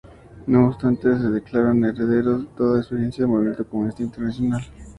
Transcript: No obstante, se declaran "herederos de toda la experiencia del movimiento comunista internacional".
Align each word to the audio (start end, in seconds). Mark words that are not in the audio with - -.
No 0.47 0.65
obstante, 0.69 1.03
se 1.19 1.29
declaran 1.29 1.85
"herederos 1.85 2.41
de 2.41 2.47
toda 2.57 2.73
la 2.77 2.81
experiencia 2.81 3.21
del 3.23 3.31
movimiento 3.33 3.67
comunista 3.69 4.01
internacional". 4.01 4.63